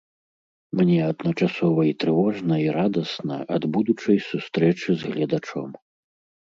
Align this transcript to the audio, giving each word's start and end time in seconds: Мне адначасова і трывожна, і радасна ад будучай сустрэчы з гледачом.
Мне 0.79 0.95
адначасова 1.11 1.81
і 1.89 1.93
трывожна, 2.05 2.53
і 2.65 2.73
радасна 2.79 3.35
ад 3.59 3.63
будучай 3.77 4.17
сустрэчы 4.31 4.89
з 5.05 5.15
гледачом. 5.15 5.69